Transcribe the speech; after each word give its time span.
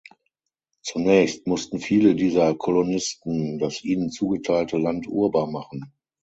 Zunächst 0.81 1.45
mussten 1.45 1.77
viele 1.79 2.15
dieser 2.15 2.55
Kolonisten 2.55 3.59
das 3.59 3.83
ihnen 3.83 4.09
zugeteilte 4.09 4.79
Land 4.79 5.05
urbar 5.07 5.45
machen. 5.45 5.93